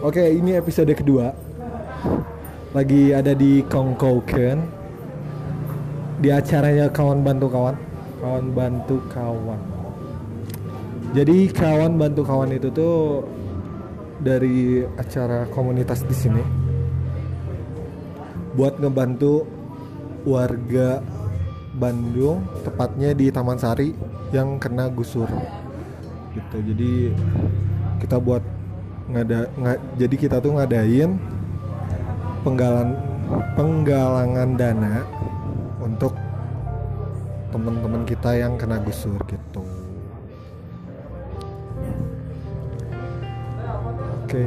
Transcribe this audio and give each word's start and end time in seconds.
Oke, 0.00 0.32
ini 0.32 0.56
episode 0.56 0.88
kedua. 0.96 1.28
Lagi 2.72 3.12
ada 3.12 3.36
di 3.36 3.60
Kongkoken. 3.68 4.64
Di 6.24 6.32
acaranya 6.32 6.88
kawan 6.88 7.20
bantu 7.20 7.52
kawan. 7.52 7.76
Kawan 8.16 8.46
bantu 8.56 8.96
kawan. 9.12 9.60
Jadi 11.12 11.52
kawan 11.52 12.00
bantu 12.00 12.24
kawan 12.24 12.48
itu 12.48 12.72
tuh 12.72 13.28
dari 14.24 14.88
acara 14.96 15.44
komunitas 15.52 16.00
di 16.08 16.16
sini 16.16 16.44
buat 18.56 18.80
ngebantu 18.80 19.44
warga 20.24 21.04
Bandung, 21.76 22.48
tepatnya 22.64 23.12
di 23.12 23.28
Taman 23.28 23.60
Sari 23.60 23.92
yang 24.32 24.56
kena 24.56 24.88
gusur. 24.88 25.28
Gitu. 26.32 26.56
Jadi 26.72 26.92
kita 28.00 28.16
buat 28.16 28.59
ngada 29.10 29.50
nga- 29.58 29.82
jadi 29.98 30.14
kita 30.14 30.36
tuh 30.38 30.54
ngadain 30.54 31.18
penggalan 32.46 32.94
penggalangan 33.58 34.50
dana 34.54 35.02
untuk 35.82 36.14
teman-teman 37.50 38.06
kita 38.06 38.38
yang 38.38 38.54
kena 38.54 38.78
gusur 38.78 39.18
gitu. 39.26 39.62
Oke. 44.24 44.46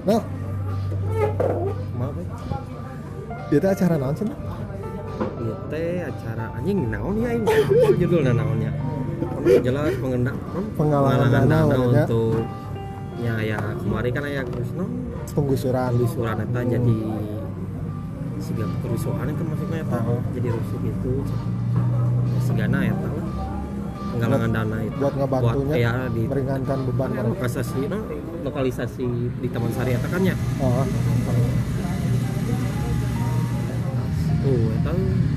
Nah, 0.00 0.22
maaf 1.94 2.16
ya 3.50 3.58
teh 3.62 3.70
acara 3.70 3.94
naon 3.94 4.14
sih? 4.18 4.26
Ieu 5.38 5.54
teh 5.70 6.02
acara 6.02 6.44
anjing 6.58 6.90
naon 6.90 7.14
ya 7.22 7.30
ini 7.38 7.46
judulnya 8.00 8.32
naonnya 8.34 8.70
jelas 9.62 9.94
mengendak 10.00 10.36
Penggalangan 10.76 11.28
dana 11.30 11.58
lah, 11.66 11.76
ya. 11.76 12.04
untuk 12.04 12.42
ya 13.20 13.34
ya 13.44 13.58
kemarin 13.80 14.10
kan 14.16 14.24
aya 14.24 14.42
Krisno 14.48 14.86
Penggusuran. 15.30 15.92
surat 16.08 16.36
eta 16.40 16.60
jadi 16.64 16.98
siga 18.40 18.64
kerusuhan 18.80 19.28
kan 19.28 19.46
maksudnya 19.46 19.84
eta 19.84 19.98
Heeh. 20.00 20.20
jadi 20.32 20.48
rusuh 20.56 20.78
gitu 20.80 21.12
sigana 22.40 22.80
eta 22.80 23.08
lah 23.12 23.26
penggalangan 24.10 24.50
dana 24.50 24.76
itu. 24.82 24.96
buat 24.98 25.14
ngebantunya 25.14 25.74
ya 25.78 25.92
di 26.10 26.22
meringankan 26.26 26.78
beban 26.88 27.10
mereka. 27.14 27.28
lokalisasi 27.30 27.80
no, 27.86 27.98
lokalisasi 28.42 29.06
di 29.38 29.48
Taman 29.52 29.70
Sari 29.70 29.94
eta 29.94 30.08
kan 30.10 30.22
ya? 30.26 30.34
Oh, 30.58 30.82
tuh 34.42 34.62
eta 34.82 34.92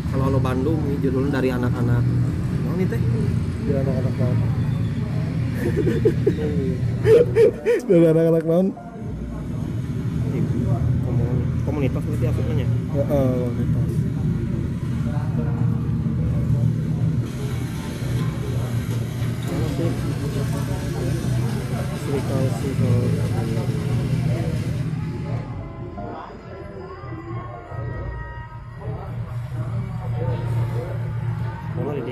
kalau 0.09 0.25
lo 0.33 0.39
Bandung 0.41 0.79
nih 0.89 0.97
judulnya 1.05 1.37
dari 1.37 1.49
anak-anak. 1.53 2.03
Naon 2.65 2.79
itu 2.81 2.95
teh 2.97 3.01
dia 3.63 3.79
anak-anak 3.79 4.13
naon. 4.19 4.37
Dari 7.87 8.05
anak-anak 8.11 8.43
naon. 8.43 8.67
Komun- 11.03 11.47
komunitas 11.63 12.03
berarti 12.03 12.25
asupannya 12.27 12.67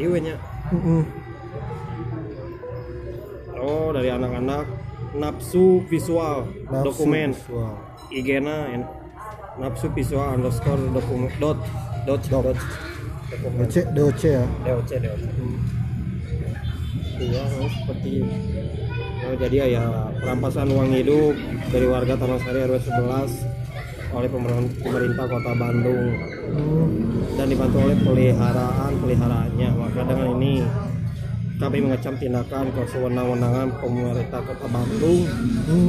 dewe 0.02 0.18
nya? 0.18 0.36
Mm-mm. 0.74 1.06
Oh 1.06 1.21
nafsu 5.14 5.64
visual 5.86 6.48
Nafsu 6.66 6.86
dokumen 6.86 7.30
visual. 7.32 7.74
IG-na 8.10 8.56
en- 8.70 8.90
nafsu 9.58 9.88
visual 9.90 10.28
underscore 10.34 10.80
dokumen 10.90 11.30
dot 11.38 11.60
dot 12.06 12.22
Dot. 12.24 12.46
dot 12.46 12.58
dokumen 13.30 13.66
DOC, 13.66 13.76
DOC 13.92 14.22
ya. 14.26 14.44
DOC 14.66 14.90
DOC 14.98 15.22
iya 17.22 17.46
oh, 17.54 17.70
seperti 17.70 18.26
oh, 19.22 19.36
jadi 19.38 19.56
ya, 19.56 19.66
ya 19.70 19.84
perampasan 20.18 20.68
uang 20.68 20.90
hidup 20.92 21.38
dari 21.70 21.86
warga 21.86 22.18
Taman 22.18 22.42
Sari 22.42 22.66
RW 22.66 22.82
11 22.82 23.46
oleh 24.12 24.28
pemer- 24.28 24.74
pemerintah 24.82 25.26
kota 25.26 25.52
Bandung 25.54 26.10
Hmm. 26.52 26.92
dan 27.32 27.48
dibantu 27.48 27.80
oleh 27.80 27.96
peliharaan 27.96 28.92
peliharaannya 28.98 29.70
maka 29.72 30.04
dengan 30.04 30.36
ini 30.36 30.60
kami 31.62 31.78
mengecam 31.86 32.18
tindakan 32.18 32.74
kesewenang-wenangan 32.74 33.70
pemerintah 33.78 34.42
kota 34.42 34.66
Bandung 34.66 35.30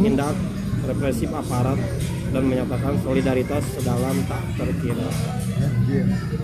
tindak 0.04 0.36
represif 0.84 1.32
aparat 1.32 1.80
dan 2.28 2.44
menyatakan 2.44 3.00
solidaritas 3.00 3.64
sedalam 3.72 4.16
tak 4.28 4.42
terkira. 4.60 5.08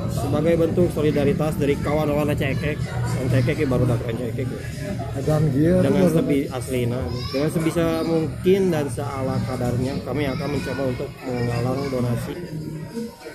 Sebagai 0.09 0.55
bentuk 0.57 0.89
solidaritas 0.97 1.61
dari 1.61 1.77
kawan-kawan 1.77 2.33
cekek 2.33 2.77
yang 3.21 3.29
cekek 3.29 3.69
baru 3.69 3.85
dapat 3.85 4.17
cekek 4.17 4.49
ya. 4.49 5.77
Dengan 5.85 6.09
sebi 6.09 6.49
aslina 6.49 7.01
dengan 7.29 7.51
sebisa 7.53 8.01
mungkin 8.09 8.61
dan 8.73 8.87
seala 8.89 9.37
kadarnya 9.45 10.01
kami 10.09 10.25
akan 10.25 10.49
mencoba 10.57 10.83
untuk 10.89 11.11
menggalang 11.29 11.81
donasi. 11.93 12.35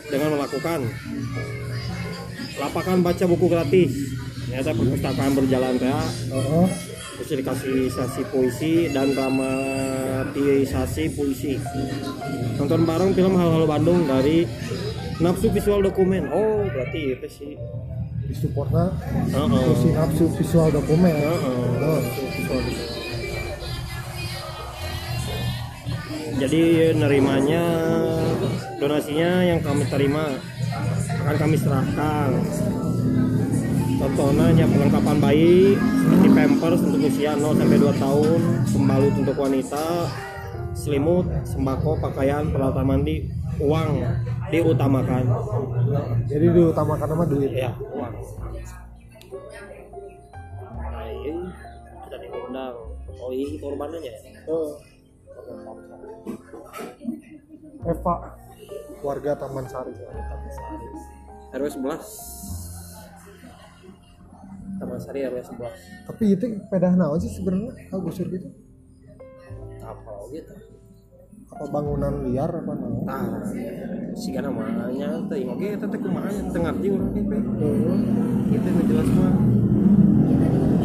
Dengan 0.09 0.41
melakukan 0.41 0.79
lapakan 2.57 2.97
baca 3.01 3.25
buku 3.29 3.45
gratis 3.49 4.22
ternyata 4.47 4.71
perpustakaan 4.75 5.31
berjalan 5.37 5.75
ya 5.79 5.99
Heeh. 6.31 6.67
sosialisasi 7.21 8.21
puisi 8.33 8.73
dan 8.91 9.13
dramatisasi 9.15 11.03
puisi 11.13 11.59
nonton 12.59 12.83
bareng 12.83 13.11
film 13.15 13.33
hal-hal 13.39 13.65
Bandung 13.65 14.05
dari 14.07 14.45
nafsu 15.23 15.47
visual 15.53 15.79
dokumen 15.81 16.27
oh 16.33 16.67
berarti 16.69 17.15
itu 17.15 17.27
sih 17.29 17.53
Di 18.23 18.31
supportnya 18.31 18.87
Heeh. 19.35 19.67
si 19.83 19.91
nafsu 19.91 20.31
visual 20.39 20.71
dokumen. 20.71 21.11
Heeh. 21.11 21.75
Oh. 21.83 22.63
Jadi 26.39 26.91
nerimanya 26.97 27.63
donasinya 28.81 29.43
yang 29.43 29.59
kami 29.59 29.83
terima 29.91 30.39
akan 31.23 31.35
kami 31.39 31.55
serahkan. 31.59 32.29
Contohnya 34.03 34.51
hanya 34.51 34.67
perlengkapan 34.67 35.15
bayi 35.23 35.79
seperti 35.79 36.27
pampers 36.35 36.83
untuk 36.83 37.07
usia 37.07 37.39
0 37.39 37.55
sampai 37.55 37.79
2 37.79 38.03
tahun, 38.03 38.39
pembalut 38.75 39.15
untuk 39.15 39.37
wanita, 39.39 40.11
selimut, 40.75 41.23
sembako, 41.47 42.03
pakaian, 42.03 42.51
peralatan 42.51 42.83
mandi, 42.83 43.31
uang 43.63 44.03
diutamakan. 44.51 45.23
Jadi 46.27 46.45
diutamakan 46.51 47.07
nama 47.15 47.23
duit. 47.31 47.55
Ya, 47.55 47.71
uang. 47.79 48.13
Nah, 50.67 51.07
ini 51.07 51.47
kita 52.03 52.17
diundang. 52.19 52.75
Oh, 53.23 53.31
ini 53.31 53.55
korbannya 53.55 54.03
ya? 54.03 54.15
Oh. 54.51 54.83
Eva 57.87 58.15
warga 58.99 59.31
Taman 59.39 59.63
Sari. 59.71 59.95
RW 61.55 61.65
11 61.71 62.52
Taman 64.83 64.99
Sari 64.99 65.23
RW 65.23 65.39
11 65.39 65.63
Tapi 66.05 66.23
itu 66.29 66.45
pedah 66.67 66.93
naon 66.93 67.15
sih 67.17 67.31
sebenarnya 67.31 67.71
kalau 67.87 68.03
gusur 68.03 68.27
gitu? 68.27 68.51
apa 69.79 70.11
gitu 70.29 70.53
Apa 71.49 71.65
bangunan 71.69 72.23
liar 72.23 72.51
apa 72.51 72.71
naon? 72.73 73.03
nah 73.03 73.47
sih 74.13 74.31
namanya 74.33 75.23
teh 75.25 75.43
oke 75.43 75.67
teh 75.73 75.97
kumaha 75.97 76.27
teh 76.29 76.59
ngerti 76.59 76.87
urang 76.87 77.11
teh 77.11 77.23
Heeh. 77.23 77.97
kita 78.49 78.67
nu 78.69 78.81
jelas 78.85 79.07
mah 79.09 79.33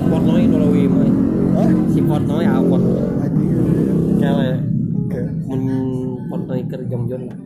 Portnoy 0.09 0.45
Nolawi 0.47 0.83
mah 0.87 1.11
Hah? 1.55 1.69
si 1.89 2.01
Portnoy 2.01 2.43
apa 2.43 2.77
Anjing. 3.21 4.17
kele 4.17 4.51
Oke. 4.99 5.21
mun 5.45 5.63
Portnoy 6.27 6.61
keur 6.65 6.83
jongjon 6.87 7.23
lah 7.27 7.39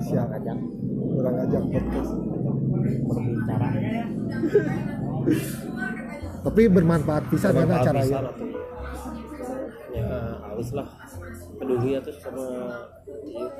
Siap. 0.00 0.26
ngajak 0.30 0.58
Kurang 1.14 1.36
ajak 1.40 1.62
podcast. 1.70 2.10
berbicara 3.04 3.68
Tapi 6.44 6.62
bermanfaat 6.68 7.24
bisa 7.32 7.48
Bermanfaat 7.50 7.82
acara 7.88 8.00
ya. 8.04 8.20
ya 9.94 10.08
halus 10.44 10.70
lah. 10.76 10.88
Peduli 11.54 11.96
ya 11.96 12.00
tuh 12.02 12.14
sama 12.18 12.44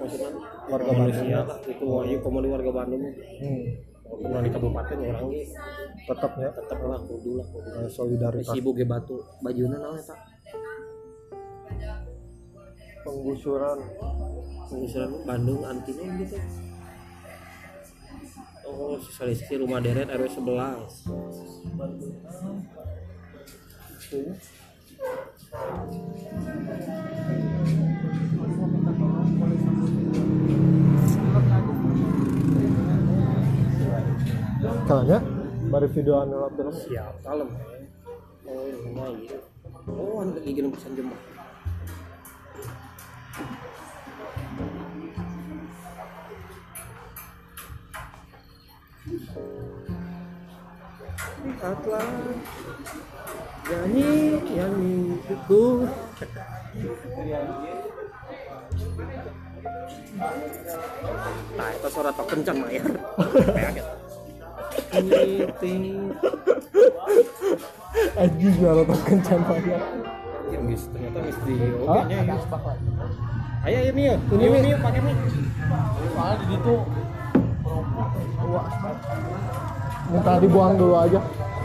maksudnya 0.03 0.29
warga 0.69 0.91
manusia 0.93 1.39
lah 1.47 1.59
itu 1.65 1.85
wahyu 1.87 2.19
komodi 2.21 2.49
warga 2.53 2.71
Bandung. 2.71 3.03
Hmm. 3.41 3.65
walaupun 4.05 4.45
di 4.47 4.51
kabupaten 4.53 4.97
orang 5.01 5.27
ge 5.33 5.43
Tetap 6.05 6.33
ya. 6.37 6.51
tetap 6.53 6.79
lah 6.85 7.01
kudu 7.03 7.41
lah 7.41 7.47
kudu. 7.49 7.69
Eh, 7.73 7.89
solidaritas. 7.89 8.53
Si 8.53 8.61
ibu 8.61 8.71
ge 8.77 8.85
batu. 8.85 9.17
Bajuna 9.41 9.81
naon 9.81 9.97
eta 9.97 10.15
penggusuran. 13.03 13.79
Pengusuran 14.69 15.11
Bandung 15.25 15.61
anti 15.65 15.93
naon 15.97 16.13
gitu 16.21 16.37
oh 18.75 18.99
sosialisasi 18.99 19.63
rumah 19.63 19.79
deret 19.79 20.11
RW 20.11 20.27
11 20.27 20.91
Kalanya? 34.85 35.19
Baru 35.73 35.87
video 35.89 36.21
anu 36.21 36.37
film. 36.55 36.73
siap 36.77 37.15
kalem 37.25 37.51
oh 38.45 38.63
ini 38.69 38.91
mah 38.93 39.09
iya. 39.17 39.39
Oh 39.89 40.21
anu 40.21 40.37
lagi 40.37 40.61
pesan 40.61 40.93
jembah 40.93 41.34
lihatlah 51.65 52.09
nyanyi 53.65 54.37
nyanyi 54.53 55.17
itu 55.17 55.63
nah 61.57 61.69
itu 61.73 61.89
suara 61.89 62.11
tok 62.13 62.27
kencang 62.29 62.57
mah 62.61 62.69
ya 62.69 62.85
kaget 64.93 65.49
ting 65.57 66.13
Aji 68.15 68.47
jual 68.59 68.87
apa 68.87 68.95
kencan 69.07 69.41
banyak. 69.47 69.83
Anjir, 70.51 70.61
guys, 70.67 70.83
ternyata 70.91 71.19
misteri 71.19 71.55
Hah? 71.87 72.03
oke 72.03 72.11
nya 72.11 72.19
ya. 72.27 72.37
Ayo 73.67 73.79
ya 73.87 73.93
Mio, 73.95 74.15
Ini, 74.35 74.35
ini 74.35 74.47
Mi. 74.51 74.59
Mio 74.67 74.77
pakai 74.83 75.01
Mi. 75.03 75.13
Soalnya 76.15 76.35
di 76.43 76.47
situ 76.47 76.75
minta 80.15 80.33
dibuang 80.39 80.75
dulu 80.79 80.95
aja. 80.95 81.21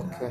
Oke. 0.00 0.28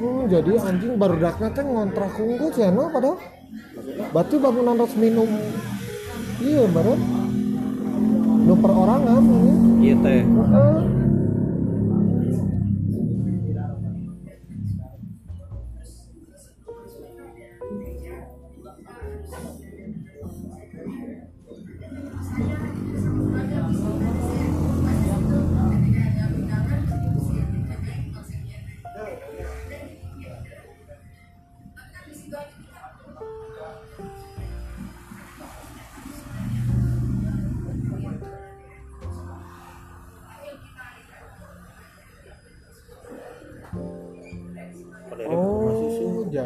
Hmm, 0.00 0.24
jadi 0.32 0.52
anjing 0.56 0.96
baru 0.96 1.20
daknya 1.20 1.48
teh 1.52 1.60
ngontrak 1.60 2.16
unggul 2.16 2.48
channel 2.56 2.88
padahal. 2.88 3.20
Berarti 4.16 4.34
bangunan 4.40 4.80
harus 4.80 4.96
minum. 4.96 5.28
Iya, 6.40 6.64
baru. 6.72 6.96
Nu 8.48 8.54
perorangan 8.56 9.20
ini. 9.20 9.52
Iya 9.84 9.94
teh. 10.00 10.22
Heeh. 10.24 10.80
Pada 10.80 11.01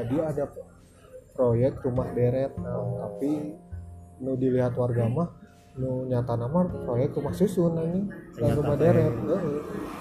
jadi 0.06 0.16
ada 0.22 0.44
proyek 1.34 1.82
rumah 1.82 2.06
deret, 2.14 2.54
Nah, 2.62 2.78
tapi 3.02 3.58
nu 4.22 4.32
dilihat 4.38 4.72
warga 4.78 5.04
mah 5.10 5.28
nu 5.76 6.08
nyata 6.08 6.38
nama 6.40 6.64
proyek 6.88 7.12
rumah 7.18 7.34
susun 7.36 7.76
ini 7.76 8.08
dan 8.38 8.54
Ternyata 8.54 8.58
rumah 8.62 8.76
deret. 8.78 9.12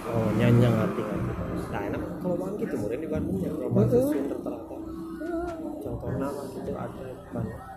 Oh, 0.05 0.29
nyanyang 0.37 0.75
hati 0.77 1.01
hati. 1.01 1.31
Nah, 1.73 1.81
enak 1.89 2.01
kalau 2.21 2.37
makan 2.37 2.53
gitu, 2.61 2.75
mungkin 2.77 2.99
di 3.01 3.09
Bandung 3.09 3.37
ya 3.41 3.51
rumah 3.51 3.83
susun 3.89 4.29
rata-rata. 4.29 4.75
Contohnya 5.81 6.27
gitu 6.53 6.71
ada 6.77 7.03
di 7.33 7.74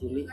Orang 0.00 0.24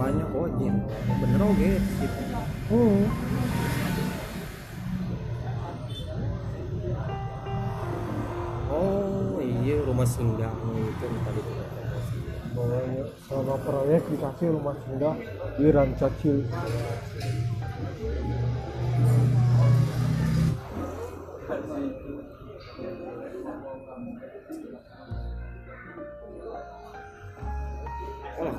banyak 0.00 0.28
oh 0.32 0.48
anjir. 0.48 0.72
Bener 1.20 1.40
oke. 1.44 1.70
Gitu. 1.76 2.22
Oh 2.72 3.23
rumah 9.94 10.10
singgah 10.10 10.50
itu 10.74 11.06
tadi 11.22 11.40
Bawanya 12.50 13.06
sama 13.30 13.54
proyek 13.62 14.02
dikasih 14.10 14.50
rumah 14.50 14.74
singgah 14.82 15.14
di 15.54 15.70
Rancacil. 15.70 16.42
oh 28.42 28.54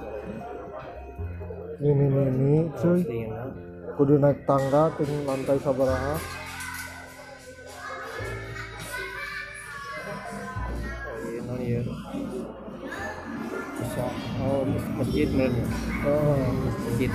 Ini 1.83 2.05
nih 2.15 2.27
nih, 2.31 2.63
cuy. 2.79 2.99
Kudu 3.99 4.15
naik 4.23 4.47
tangga 4.47 4.87
ting 4.95 5.11
lantai 5.27 5.59
sabaraha. 5.59 6.15
Masjid 15.05 15.27
benernya 15.29 15.65
Heeh. 16.01 16.45
masjid 16.81 17.11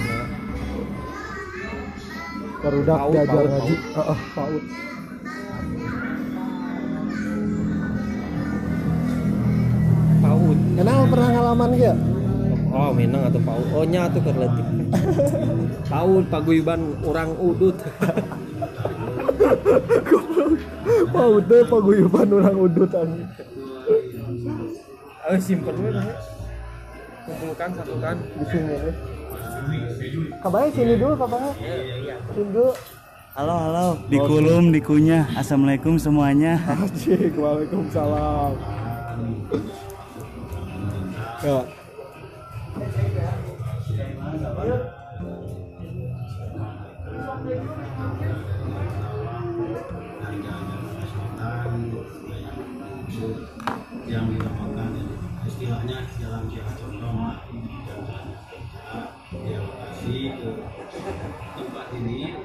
Barudak 2.61 2.93
Paut, 3.01 3.13
diajar 3.17 3.45
ngaji. 3.49 3.75
Heeh, 3.97 4.19
paut. 4.37 4.65
paut 10.21 10.59
Kenal 10.77 11.01
pernah 11.09 11.29
ngalaman 11.35 11.71
gak? 11.81 11.97
oh 12.71 12.95
minang 12.95 13.27
atau 13.27 13.43
paut 13.43 13.67
oh 13.75 13.83
nya 13.83 14.07
tuh 14.15 14.23
kerletik 14.23 14.63
paut 15.91 16.23
paguyuban 16.31 16.95
orang 17.03 17.35
udut 17.35 17.75
Paut 21.11 21.43
deh 21.51 21.67
paguyuban 21.67 22.31
orang 22.31 22.55
udut 22.55 22.91
anjing. 22.95 23.27
ayo 25.27 25.39
simpen 25.43 25.75
dulu 25.75 25.99
kumpulkan 27.31 27.71
satukan 27.79 28.17
di 28.35 28.45
sini 28.51 28.75
nih. 28.75 28.95
Kabarnya 30.43 30.71
sini 30.75 30.95
dulu 30.99 31.15
kabarnya. 31.15 31.53
Sini 32.35 32.51
dulu. 32.51 32.73
Halo 33.31 33.55
halo, 33.55 33.87
dikulum 34.11 34.75
dikunyah. 34.75 35.23
Assalamualaikum 35.39 35.95
semuanya. 36.03 36.59
Asik, 36.67 37.39
waalaikumsalam. 37.39 38.53
Ya. 41.41 41.61
ini 61.91 62.39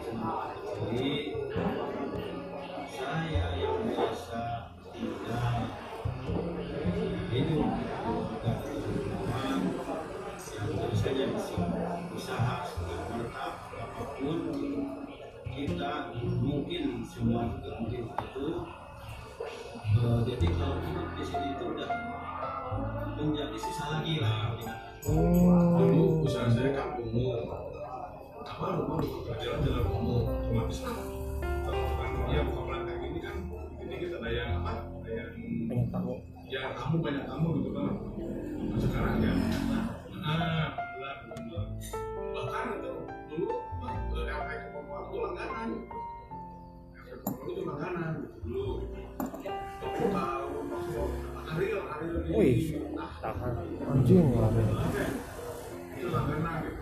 jadi 0.66 1.38
saya 2.90 3.46
yang 3.62 3.78
biasa 3.86 4.42
tidak 4.90 5.70
hidup 7.30 7.70
yang 8.42 8.62
tentu 10.66 10.90
saja 10.98 11.25
usaha 12.10 12.56
serta 12.66 13.46
apa 13.70 14.02
pun 14.18 14.40
kita 15.54 15.92
mungkin 16.42 17.06
semua 17.06 17.46
mungkin 17.46 18.10
itu 18.10 18.48
uh, 20.02 20.20
jadi 20.25 20.48
kalau 20.58 20.78
hidup 20.82 21.08
di 21.14 21.24
sini 21.24 21.48
itu 21.54 21.64
udah 21.70 21.92
menjadi 23.22 23.58
susah 23.62 23.88
lagi 23.94 24.18
lah 24.18 24.58
ya. 24.58 24.74
oh. 25.14 25.55
Apa 28.65 28.81
rumah 28.81 28.98
jalan 29.38 29.60
jalan 29.62 29.86
umum 29.93 30.25
kan 30.25 30.65
kalau 31.69 31.86
kan 32.01 32.10
ya 32.34 32.41
bukan 32.50 32.63
pelan 32.65 32.81
kayak 32.89 32.98
gini 32.98 33.19
kan 33.22 33.36
ini 33.77 33.95
kita 34.01 34.17
ada 34.17 34.29
yang 34.34 34.50
apa 34.57 34.72
ada 35.05 35.10
yang 35.13 35.29
banyak 35.69 35.88
tamu 35.93 36.13
ya 36.50 36.74
kamu 36.74 36.95
banyak 36.98 37.24
kamu 37.29 37.48
gitu 37.62 37.69
kan 37.77 37.86
nah, 37.86 38.77
sekarang 38.81 39.15
ya 39.22 39.34
nah 40.17 40.74
bulan 40.98 41.17
bulan 41.29 41.67
bahkan 42.34 42.65
itu 42.74 42.93
dulu 43.29 43.48
eh, 44.17 44.34
efek 44.34 44.57
kepemimpinan 44.74 45.05
itu 45.05 45.17
langganan 45.22 45.69
efek 46.98 47.17
kepemimpinan 47.22 47.53
itu 47.53 47.62
langganan 47.69 48.12
gitu 48.17 48.38
dulu 48.50 48.72
maksud 50.74 51.10
hari 51.45 51.65
hari 51.69 52.05
ini 52.10 52.29
wih 52.34 52.57
nah 52.98 53.13
tahan 53.22 53.53
anjing 53.93 54.25
lah 54.34 54.50
itu 56.01 56.07
langganan 56.10 56.75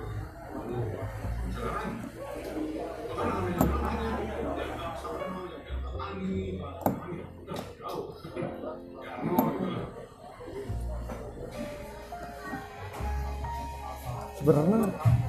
sebenarnya 14.38 14.80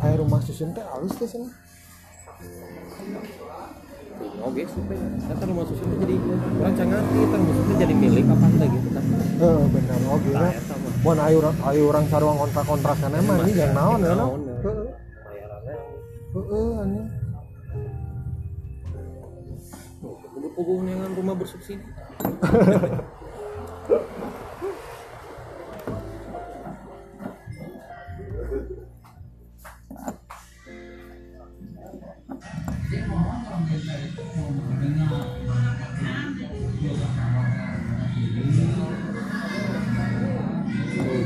kayak 0.02 0.16
rumah 0.20 0.40
susun 0.42 0.74
teh 0.74 0.82
halus 0.82 1.14
ke 1.14 1.26
sini 1.28 1.48
oke 4.44 4.62
supaya 4.68 5.06
kan 5.38 5.46
rumah 5.46 5.64
susun 5.68 5.86
itu 5.86 5.96
jadi 6.02 6.16
orang 6.58 6.74
cangan 6.74 7.02
kita 7.12 7.36
rumah 7.38 7.54
susun 7.54 7.74
jadi 7.78 7.94
milik 7.94 8.26
apa 8.26 8.46
enggak 8.48 8.68
gitu 8.72 8.88
kan 8.90 9.04
eh 9.34 9.60
benar. 9.70 9.98
Oke 10.14 10.30
Nah, 10.30 10.46
ya 10.46 10.50
eta 10.54 10.74
mah. 10.78 10.92
buat 11.02 11.18
ayo 11.20 11.82
orang 11.90 12.04
sarung 12.08 12.38
kontrak 12.38 12.64
kontrak 12.66 12.96
kan 12.98 13.12
emang 13.12 13.38
ini 13.44 13.52
yang 13.58 13.72
naon 13.74 13.98
ya 14.00 14.14
Naon, 14.14 14.40
ya. 14.46 14.53
Heeh, 16.54 16.78
anjing. 16.78 17.10
hubung 20.54 20.86
dengan 20.86 21.10
rumah 21.18 21.34
bersubsidi 21.34 21.82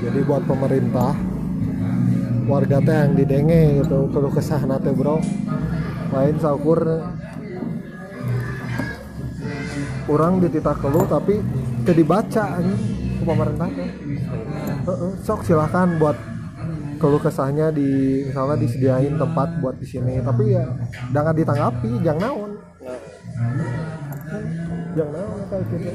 jadi 0.01 0.21
buat 0.25 0.49
pemerintah 0.49 1.38
warga 2.49 2.81
teh 2.81 2.97
yang 2.97 3.13
didenge 3.13 3.85
gitu 3.85 4.09
perlu 4.09 4.33
kesah 4.33 4.65
nate 4.65 4.91
bro. 4.97 5.21
Lain 6.13 6.37
saukur. 6.41 6.81
Orang 10.09 10.41
dititah 10.41 10.73
keluh 10.81 11.05
tapi 11.05 11.37
dibaca 11.85 12.57
anjing 12.57 13.21
ke 13.21 13.25
pemerintah 13.29 13.69
teh. 13.69 13.91
Sok 15.21 15.45
silahkan 15.45 16.01
buat 16.01 16.17
keluh 16.99 17.21
kesahnya 17.21 17.71
di 17.71 18.25
misalnya 18.27 18.57
disediain 18.59 19.15
tempat 19.21 19.61
buat 19.61 19.77
di 19.77 19.87
sini. 19.87 20.25
Tapi 20.25 20.57
ya 20.57 20.65
jangan 21.13 21.35
ditanggapi 21.37 21.91
jangan 22.01 22.21
naon. 22.25 22.51
Jangan 24.97 25.13
naon 25.13 25.41
kayak 25.53 25.65
gitu 25.69 25.91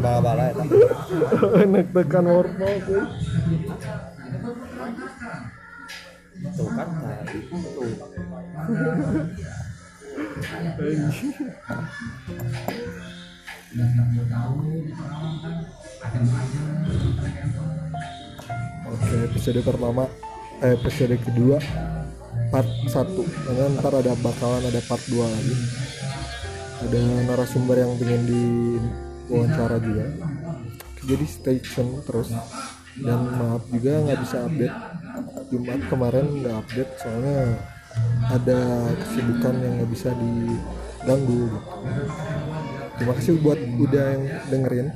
bala-bala 0.00 0.44
eta 0.50 0.64
tekan 1.92 2.26
tuh 6.56 6.68
kan 6.72 6.88
tadi 7.00 7.38
tuh 7.50 7.60
Oke, 18.86 19.16
episode 19.28 19.60
pertama, 19.60 20.08
eh, 20.64 20.72
episode 20.72 21.16
kedua, 21.20 21.60
part 22.50 22.68
1 22.68 22.92
Karena 23.46 23.64
ntar 23.78 23.92
ada 23.98 24.12
bakalan 24.18 24.62
ada 24.66 24.80
part 24.84 25.02
2 25.08 25.20
lagi. 25.22 25.56
Ada 26.86 27.00
narasumber 27.26 27.76
yang 27.80 27.92
pengen 27.96 28.22
di 28.28 28.42
wawancara 29.32 29.76
juga. 29.80 30.06
Jadi 31.06 31.24
stay 31.26 31.58
tune 31.62 32.02
terus. 32.04 32.30
Dan 32.96 33.20
maaf 33.36 33.62
juga 33.68 34.02
nggak 34.02 34.20
bisa 34.22 34.36
update. 34.46 34.76
Jumat 35.52 35.80
kemarin 35.88 36.26
nggak 36.42 36.56
update 36.64 36.92
soalnya 37.00 37.38
ada 38.28 38.60
kesibukan 39.04 39.54
yang 39.62 39.72
nggak 39.80 39.90
bisa 39.92 40.10
diganggu 40.12 41.48
gitu. 41.48 41.60
Terima 42.96 43.12
kasih 43.12 43.32
buat 43.44 43.60
udah 43.60 44.04
yang 44.16 44.24
dengerin. 44.48 44.88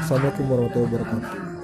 Assalamualaikum 0.00 0.44
warahmatullahi 0.48 0.88
wabarakatuh. 0.88 1.61